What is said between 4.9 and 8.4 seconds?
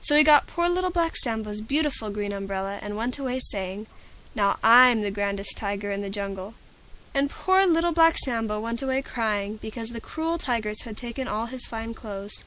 the grandest Tiger in the Jungle." And poor Little Black